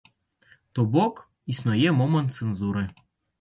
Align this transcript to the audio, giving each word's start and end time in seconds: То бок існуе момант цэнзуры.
То 0.75 0.85
бок 0.95 1.21
існуе 1.57 1.93
момант 2.01 2.35
цэнзуры. 2.41 2.83